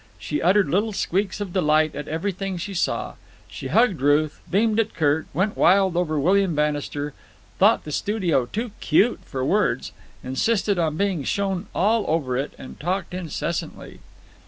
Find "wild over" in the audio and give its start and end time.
5.55-6.19